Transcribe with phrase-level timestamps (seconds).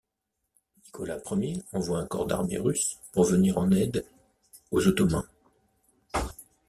[0.83, 4.03] Nicolas I envoie un corps d'armée russe pour venir en aide
[4.71, 5.27] aux Ottomans.